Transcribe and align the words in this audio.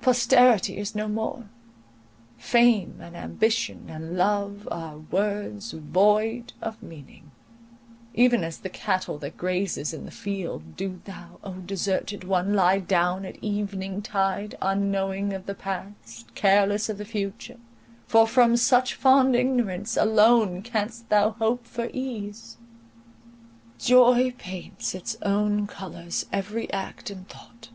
Posterity 0.00 0.78
is 0.78 0.94
no 0.94 1.08
more; 1.08 1.50
fame, 2.38 3.00
and 3.02 3.14
ambition, 3.14 3.84
and 3.90 4.16
love, 4.16 4.66
are 4.70 4.96
words 4.96 5.72
void 5.72 6.54
of 6.62 6.82
meaning; 6.82 7.32
even 8.14 8.44
as 8.44 8.56
the 8.56 8.70
cattle 8.70 9.18
that 9.18 9.36
grazes 9.36 9.92
in 9.92 10.06
the 10.06 10.10
field, 10.10 10.74
do 10.78 11.02
thou, 11.04 11.38
O 11.44 11.52
deserted 11.52 12.24
one, 12.24 12.54
lie 12.54 12.78
down 12.78 13.26
at 13.26 13.36
evening 13.44 14.00
tide, 14.00 14.56
unknowing 14.62 15.34
of 15.34 15.44
the 15.44 15.54
past, 15.54 16.34
careless 16.34 16.88
of 16.88 16.96
the 16.96 17.04
future, 17.04 17.58
for 18.06 18.26
from 18.26 18.56
such 18.56 18.94
fond 18.94 19.36
ignorance 19.36 19.98
alone 19.98 20.62
canst 20.62 21.10
thou 21.10 21.32
hope 21.32 21.66
for 21.66 21.90
ease! 21.92 22.56
Joy 23.78 24.32
paints 24.38 24.94
with 24.94 25.02
its 25.02 25.16
own 25.20 25.66
colours 25.66 26.24
every 26.32 26.72
act 26.72 27.10
and 27.10 27.28
thought. 27.28 27.68